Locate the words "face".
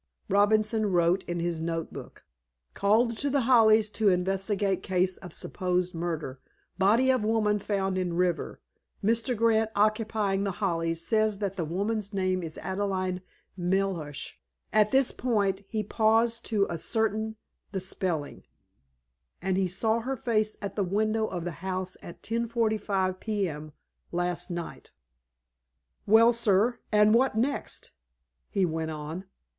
20.15-20.57